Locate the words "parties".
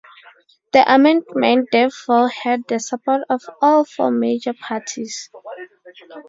4.59-5.29